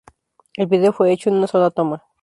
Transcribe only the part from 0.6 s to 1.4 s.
vídeo fue hecho en